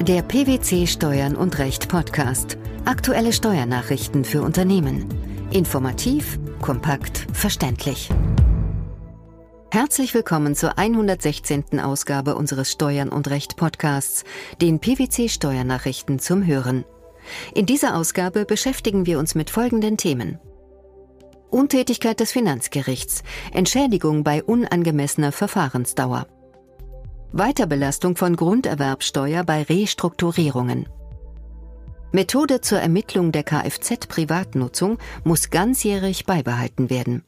[0.00, 2.58] Der PwC Steuern und Recht Podcast.
[2.84, 5.06] Aktuelle Steuernachrichten für Unternehmen.
[5.50, 8.10] Informativ, kompakt, verständlich.
[9.70, 11.80] Herzlich willkommen zur 116.
[11.80, 14.24] Ausgabe unseres Steuern und Recht Podcasts,
[14.60, 16.84] den PwC Steuernachrichten zum Hören.
[17.54, 20.38] In dieser Ausgabe beschäftigen wir uns mit folgenden Themen.
[21.50, 23.22] Untätigkeit des Finanzgerichts,
[23.52, 26.26] Entschädigung bei unangemessener Verfahrensdauer.
[27.36, 30.86] Weiterbelastung von Grunderwerbsteuer bei Restrukturierungen.
[32.12, 37.24] Methode zur Ermittlung der Kfz-Privatnutzung muss ganzjährig beibehalten werden.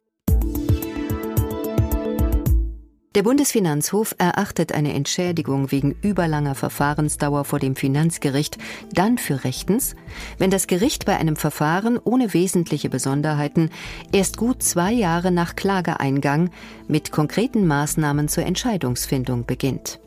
[3.16, 8.59] Der Bundesfinanzhof erachtet eine Entschädigung wegen überlanger Verfahrensdauer vor dem Finanzgericht
[8.93, 9.97] dann für rechtens,
[10.37, 13.71] wenn das Gericht bei einem Verfahren ohne wesentliche Besonderheiten
[14.13, 16.51] erst gut zwei Jahre nach Klageeingang
[16.88, 19.99] mit konkreten Maßnahmen zur Entscheidungsfindung beginnt.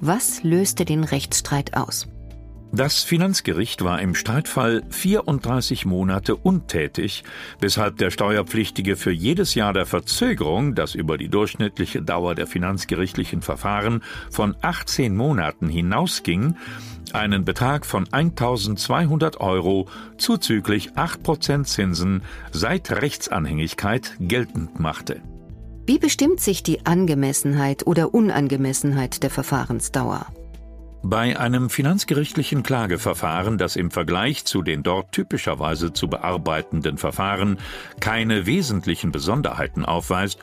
[0.00, 2.08] Was löste den Rechtsstreit aus?
[2.70, 7.24] Das Finanzgericht war im Streitfall 34 Monate untätig,
[7.60, 13.40] weshalb der Steuerpflichtige für jedes Jahr der Verzögerung, das über die durchschnittliche Dauer der finanzgerichtlichen
[13.40, 16.56] Verfahren von 18 Monaten hinausging,
[17.14, 19.88] einen Betrag von 1200 Euro
[20.18, 22.22] zuzüglich 8% Zinsen
[22.52, 25.22] seit Rechtsanhängigkeit geltend machte.
[25.88, 30.26] Wie bestimmt sich die Angemessenheit oder Unangemessenheit der Verfahrensdauer?
[31.02, 37.56] Bei einem finanzgerichtlichen Klageverfahren, das im Vergleich zu den dort typischerweise zu bearbeitenden Verfahren
[38.00, 40.40] keine wesentlichen Besonderheiten aufweist,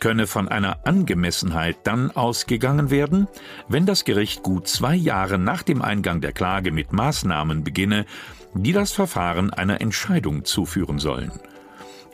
[0.00, 3.28] könne von einer Angemessenheit dann ausgegangen werden,
[3.68, 8.06] wenn das Gericht gut zwei Jahre nach dem Eingang der Klage mit Maßnahmen beginne,
[8.54, 11.32] die das Verfahren einer Entscheidung zuführen sollen.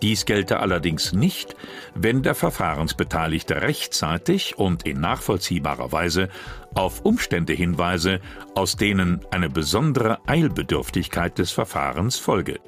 [0.03, 1.55] Dies gelte allerdings nicht,
[1.95, 6.29] wenn der Verfahrensbeteiligte rechtzeitig und in nachvollziehbarer Weise
[6.75, 8.21] auf Umstände hinweise,
[8.57, 12.59] aus denen eine besondere Eilbedürftigkeit des Verfahrens folge.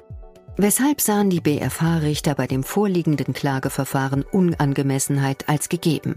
[0.57, 6.15] Weshalb sahen die BFH-Richter bei dem vorliegenden Klageverfahren Unangemessenheit als gegeben?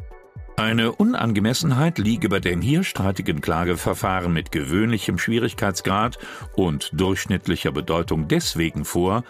[0.56, 6.18] Eine Unangemessenheit liege bei den hier streitigen Klageverfahren mit gewöhnlichem Schwierigkeitsgrad
[6.54, 9.24] und durchschnittlicher Bedeutung deswegen vor,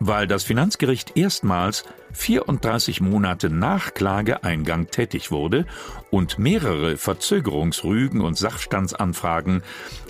[0.00, 1.84] weil das Finanzgericht erstmals
[2.14, 5.66] 34 Monate nach Klageeingang tätig wurde
[6.10, 9.62] und mehrere Verzögerungsrügen und Sachstandsanfragen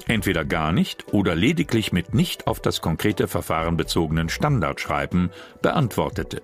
[0.07, 5.31] entweder gar nicht oder lediglich mit nicht auf das konkrete Verfahren bezogenen Standardschreiben
[5.61, 6.41] beantwortete.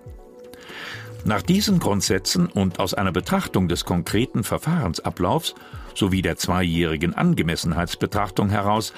[1.25, 5.57] Nach diesen Grundsätzen und aus einer Betrachtung des konkreten Verfahrensablaufs
[5.93, 8.93] sowie der zweijährigen Angemessenheitsbetrachtung heraus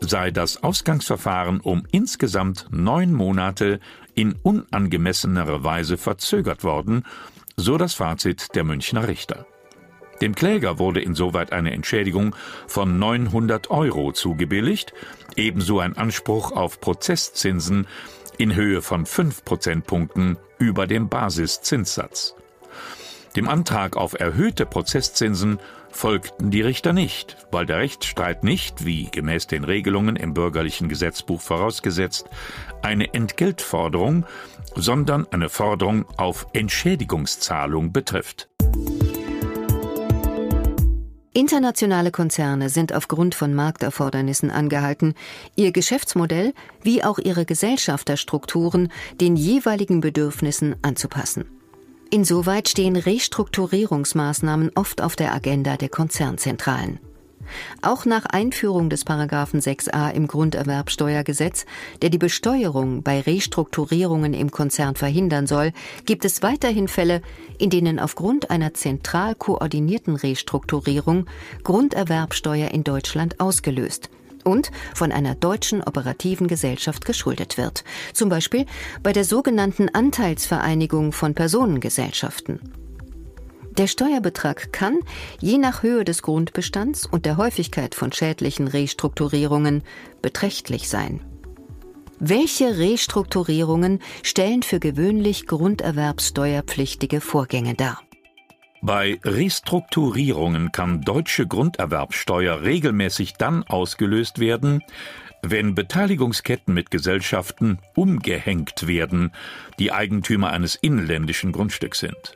[0.00, 3.80] sei das Ausgangsverfahren um insgesamt neun Monate
[4.14, 7.04] in unangemessener Weise verzögert worden,
[7.56, 9.46] so das Fazit der Münchner Richter.
[10.20, 14.92] Dem Kläger wurde insoweit eine Entschädigung von 900 Euro zugebilligt,
[15.36, 17.86] ebenso ein Anspruch auf Prozesszinsen
[18.36, 22.34] in Höhe von fünf Prozentpunkten über dem Basiszinssatz.
[23.36, 25.58] Dem Antrag auf erhöhte Prozesszinsen
[25.90, 31.40] folgten die Richter nicht, weil der Rechtsstreit nicht, wie gemäß den Regelungen im bürgerlichen Gesetzbuch
[31.40, 32.28] vorausgesetzt,
[32.82, 34.26] eine Entgeltforderung,
[34.74, 38.48] sondern eine Forderung auf Entschädigungszahlung betrifft.
[41.32, 45.14] Internationale Konzerne sind aufgrund von Markterfordernissen angehalten,
[45.54, 48.90] ihr Geschäftsmodell wie auch ihre Gesellschafterstrukturen
[49.20, 51.59] den jeweiligen Bedürfnissen anzupassen.
[52.12, 56.98] Insoweit stehen Restrukturierungsmaßnahmen oft auf der Agenda der Konzernzentralen.
[57.82, 61.66] Auch nach Einführung des Paragraphen 6a im Grunderwerbsteuergesetz,
[62.02, 65.72] der die Besteuerung bei Restrukturierungen im Konzern verhindern soll,
[66.04, 67.22] gibt es weiterhin Fälle,
[67.58, 71.26] in denen aufgrund einer zentral koordinierten Restrukturierung
[71.62, 74.10] Grunderwerbsteuer in Deutschland ausgelöst
[74.50, 78.66] und von einer deutschen operativen Gesellschaft geschuldet wird, zum Beispiel
[79.02, 82.60] bei der sogenannten Anteilsvereinigung von Personengesellschaften.
[83.78, 84.98] Der Steuerbetrag kann,
[85.40, 89.82] je nach Höhe des Grundbestands und der Häufigkeit von schädlichen Restrukturierungen,
[90.20, 91.20] beträchtlich sein.
[92.18, 98.02] Welche Restrukturierungen stellen für gewöhnlich grunderwerbssteuerpflichtige Vorgänge dar?
[98.82, 104.82] Bei Restrukturierungen kann deutsche Grunderwerbsteuer regelmäßig dann ausgelöst werden,
[105.42, 109.32] wenn Beteiligungsketten mit Gesellschaften umgehängt werden,
[109.78, 112.34] die Eigentümer eines inländischen Grundstücks sind.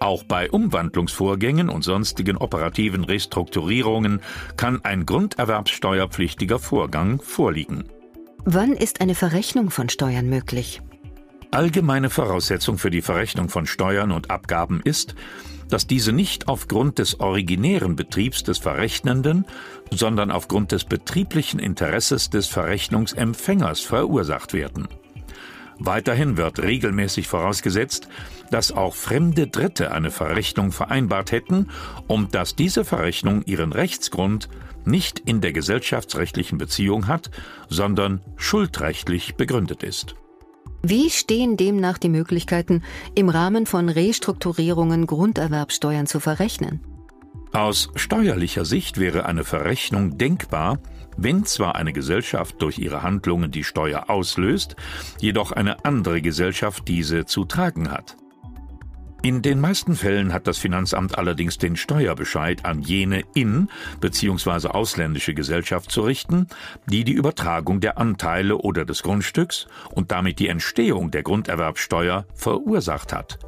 [0.00, 4.20] Auch bei Umwandlungsvorgängen und sonstigen operativen Restrukturierungen
[4.56, 7.84] kann ein grunderwerbssteuerpflichtiger Vorgang vorliegen.
[8.44, 10.80] Wann ist eine Verrechnung von Steuern möglich?
[11.50, 15.14] Allgemeine Voraussetzung für die Verrechnung von Steuern und Abgaben ist,
[15.70, 19.46] dass diese nicht aufgrund des originären Betriebs des Verrechnenden,
[19.90, 24.88] sondern aufgrund des betrieblichen Interesses des Verrechnungsempfängers verursacht werden.
[25.78, 28.08] Weiterhin wird regelmäßig vorausgesetzt,
[28.50, 31.68] dass auch fremde Dritte eine Verrechnung vereinbart hätten
[32.08, 34.48] und dass diese Verrechnung ihren Rechtsgrund
[34.84, 37.30] nicht in der gesellschaftsrechtlichen Beziehung hat,
[37.68, 40.16] sondern schuldrechtlich begründet ist.
[40.82, 42.82] Wie stehen demnach die Möglichkeiten,
[43.14, 46.80] im Rahmen von Restrukturierungen Grunderwerbsteuern zu verrechnen?
[47.52, 50.78] Aus steuerlicher Sicht wäre eine Verrechnung denkbar,
[51.16, 54.76] wenn zwar eine Gesellschaft durch ihre Handlungen die Steuer auslöst,
[55.18, 58.16] jedoch eine andere Gesellschaft diese zu tragen hat.
[59.20, 63.68] In den meisten Fällen hat das Finanzamt allerdings den Steuerbescheid an jene in-
[64.00, 64.68] bzw.
[64.68, 66.46] ausländische Gesellschaft zu richten,
[66.86, 73.12] die die Übertragung der Anteile oder des Grundstücks und damit die Entstehung der Grunderwerbsteuer verursacht
[73.12, 73.40] hat.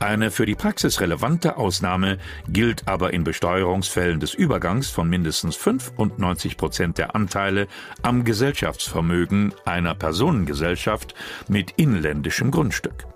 [0.00, 2.18] Eine für die Praxis relevante Ausnahme
[2.48, 7.68] gilt aber in Besteuerungsfällen des Übergangs von mindestens 95 Prozent der Anteile
[8.02, 11.14] am Gesellschaftsvermögen einer Personengesellschaft
[11.48, 13.06] mit inländischem Grundstück.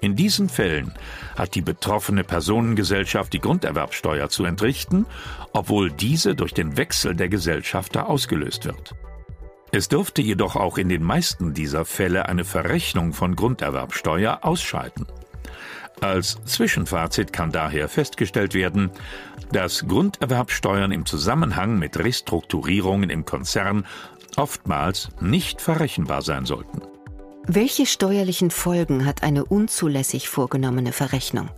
[0.00, 0.92] In diesen Fällen
[1.36, 5.06] hat die betroffene Personengesellschaft die Grunderwerbsteuer zu entrichten,
[5.52, 8.94] obwohl diese durch den Wechsel der Gesellschafter ausgelöst wird.
[9.72, 15.06] Es dürfte jedoch auch in den meisten dieser Fälle eine Verrechnung von Grunderwerbsteuer ausscheiden.
[16.00, 18.90] Als Zwischenfazit kann daher festgestellt werden,
[19.50, 23.86] dass Grunderwerbsteuern im Zusammenhang mit Restrukturierungen im Konzern
[24.36, 26.82] oftmals nicht verrechenbar sein sollten.
[27.48, 31.48] Welche steuerlichen Folgen hat eine unzulässig vorgenommene Verrechnung?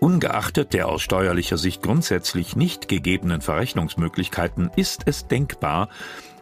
[0.00, 5.88] Ungeachtet der aus steuerlicher Sicht grundsätzlich nicht gegebenen Verrechnungsmöglichkeiten ist es denkbar,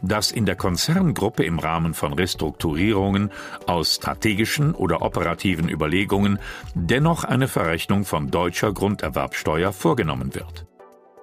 [0.00, 3.30] dass in der Konzerngruppe im Rahmen von Restrukturierungen
[3.66, 6.38] aus strategischen oder operativen Überlegungen
[6.74, 10.66] dennoch eine Verrechnung von deutscher Grunderwerbsteuer vorgenommen wird.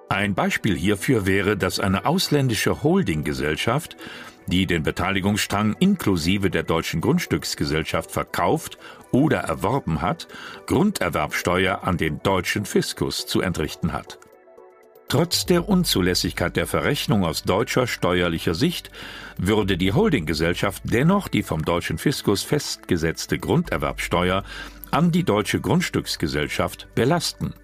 [0.08, 3.96] Ein Beispiel hierfür wäre, dass eine ausländische Holdinggesellschaft
[4.46, 8.78] die den Beteiligungsstrang inklusive der deutschen Grundstücksgesellschaft verkauft
[9.10, 10.28] oder erworben hat,
[10.66, 14.18] Grunderwerbsteuer an den deutschen Fiskus zu entrichten hat.
[15.08, 18.90] Trotz der Unzulässigkeit der Verrechnung aus deutscher steuerlicher Sicht
[19.38, 24.42] würde die Holdinggesellschaft dennoch die vom deutschen Fiskus festgesetzte Grunderwerbsteuer
[24.90, 27.54] an die deutsche Grundstücksgesellschaft belasten.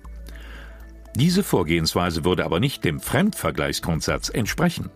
[1.17, 4.91] Diese Vorgehensweise würde aber nicht dem Fremdvergleichsgrundsatz entsprechen.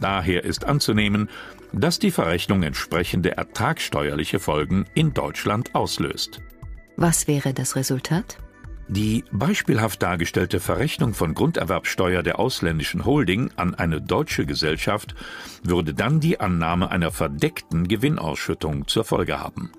[0.00, 1.28] Daher ist anzunehmen,
[1.72, 6.40] dass die Verrechnung entsprechende ertragsteuerliche Folgen in Deutschland auslöst.
[6.96, 8.38] Was wäre das Resultat?
[8.88, 15.14] Die beispielhaft dargestellte Verrechnung von Grunderwerbsteuer der ausländischen Holding an eine deutsche Gesellschaft
[15.62, 19.70] würde dann die Annahme einer verdeckten Gewinnausschüttung zur Folge haben.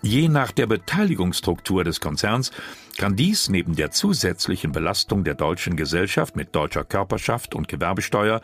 [0.00, 2.52] Je nach der Beteiligungsstruktur des Konzerns
[2.96, 8.40] kann dies neben der zusätzlichen Belastung der deutschen Gesellschaft mit deutscher Körperschaft und Gewerbesteuer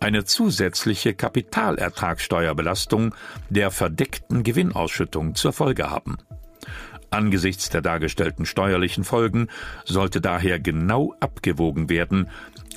[0.00, 3.14] eine zusätzliche Kapitalertragssteuerbelastung
[3.50, 6.16] der verdeckten Gewinnausschüttung zur Folge haben.
[7.10, 9.48] Angesichts der dargestellten steuerlichen Folgen
[9.84, 12.28] sollte daher genau abgewogen werden,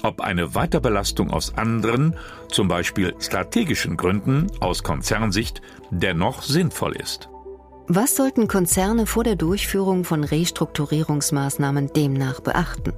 [0.01, 2.15] ob eine Weiterbelastung aus anderen,
[2.49, 5.61] zum Beispiel strategischen Gründen aus Konzernsicht,
[5.91, 7.29] dennoch sinnvoll ist.
[7.87, 12.93] Was sollten Konzerne vor der Durchführung von Restrukturierungsmaßnahmen demnach beachten?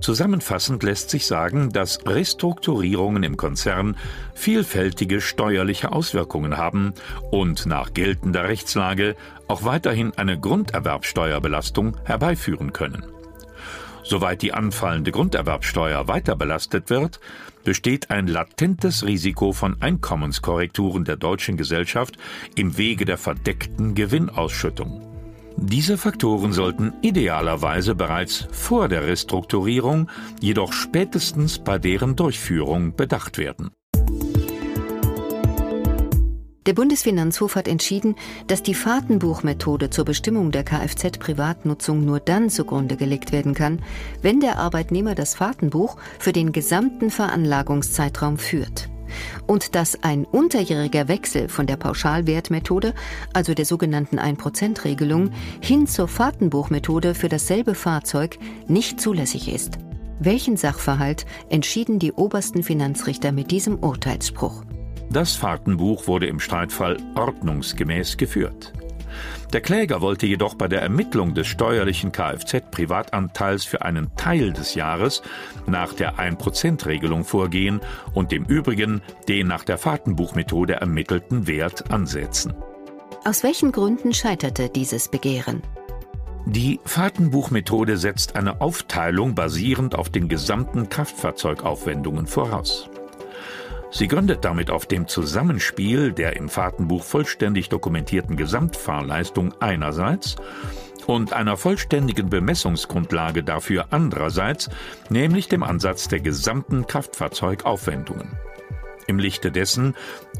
[0.00, 3.96] Zusammenfassend lässt sich sagen, dass Restrukturierungen im Konzern
[4.34, 6.92] vielfältige steuerliche Auswirkungen haben
[7.30, 9.14] und nach geltender Rechtslage
[9.46, 13.04] auch weiterhin eine Grunderwerbsteuerbelastung herbeiführen können.
[14.08, 17.18] Soweit die anfallende Grunderwerbsteuer weiter belastet wird,
[17.64, 22.16] besteht ein latentes Risiko von Einkommenskorrekturen der deutschen Gesellschaft
[22.54, 25.02] im Wege der verdeckten Gewinnausschüttung.
[25.56, 30.08] Diese Faktoren sollten idealerweise bereits vor der Restrukturierung,
[30.40, 33.72] jedoch spätestens bei deren Durchführung bedacht werden.
[36.66, 38.16] Der Bundesfinanzhof hat entschieden,
[38.48, 43.80] dass die Fahrtenbuchmethode zur Bestimmung der Kfz-Privatnutzung nur dann zugrunde gelegt werden kann,
[44.20, 48.88] wenn der Arbeitnehmer das Fahrtenbuch für den gesamten Veranlagungszeitraum führt.
[49.46, 52.94] Und dass ein unterjähriger Wechsel von der Pauschalwertmethode,
[53.32, 55.30] also der sogenannten 1%-Regelung,
[55.60, 59.78] hin zur Fahrtenbuchmethode für dasselbe Fahrzeug nicht zulässig ist.
[60.18, 64.64] Welchen Sachverhalt entschieden die obersten Finanzrichter mit diesem Urteilsspruch?
[65.10, 68.72] Das Fahrtenbuch wurde im Streitfall ordnungsgemäß geführt.
[69.52, 75.22] Der Kläger wollte jedoch bei der Ermittlung des steuerlichen Kfz-Privatanteils für einen Teil des Jahres
[75.66, 77.80] nach der 1%-Regelung vorgehen
[78.12, 82.54] und dem übrigen den nach der Fahrtenbuchmethode ermittelten Wert ansetzen.
[83.24, 85.62] Aus welchen Gründen scheiterte dieses Begehren?
[86.44, 92.88] Die Fahrtenbuchmethode setzt eine Aufteilung basierend auf den gesamten Kraftfahrzeugaufwendungen voraus.
[93.96, 100.36] Sie gründet damit auf dem Zusammenspiel der im Fahrtenbuch vollständig dokumentierten Gesamtfahrleistung einerseits
[101.06, 104.68] und einer vollständigen Bemessungsgrundlage dafür andererseits,
[105.08, 108.38] nämlich dem Ansatz der gesamten Kraftfahrzeugaufwendungen.
[109.06, 109.94] Im Lichte dessen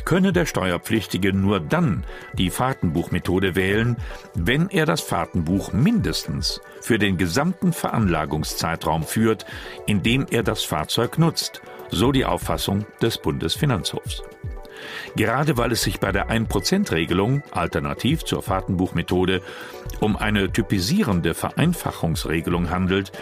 [0.05, 3.97] könne der Steuerpflichtige nur dann die Fahrtenbuchmethode wählen,
[4.35, 9.47] wenn er das Fahrtenbuch mindestens für den gesamten Veranlagungszeitraum führt,
[9.87, 14.23] in dem er das Fahrzeug nutzt, so die Auffassung des Bundesfinanzhofs.
[15.17, 19.41] Gerade weil es sich bei der 1%-Regelung, alternativ zur Fahrtenbuchmethode,
[20.01, 23.13] um eine typisierende Vereinfachungsregelung handelt,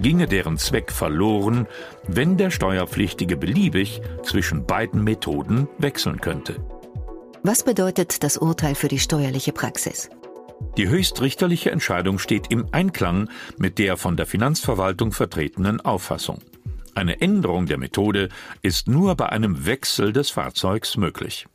[0.00, 1.66] ginge deren Zweck verloren,
[2.06, 6.56] wenn der Steuerpflichtige beliebig zwischen beiden Methoden wechseln könnte.
[7.42, 10.10] Was bedeutet das Urteil für die steuerliche Praxis?
[10.76, 13.28] Die höchstrichterliche Entscheidung steht im Einklang
[13.58, 16.38] mit der von der Finanzverwaltung vertretenen Auffassung.
[16.94, 18.28] Eine Änderung der Methode
[18.62, 21.46] ist nur bei einem Wechsel des Fahrzeugs möglich.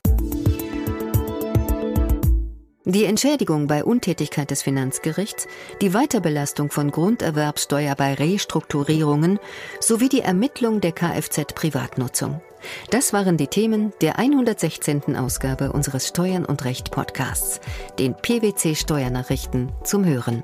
[2.85, 5.47] Die Entschädigung bei Untätigkeit des Finanzgerichts,
[5.81, 9.39] die Weiterbelastung von Grunderwerbsteuer bei Restrukturierungen
[9.79, 12.41] sowie die Ermittlung der Kfz-Privatnutzung.
[12.89, 15.15] Das waren die Themen der 116.
[15.15, 17.61] Ausgabe unseres Steuern und Recht Podcasts,
[17.99, 20.43] den PwC Steuernachrichten zum Hören.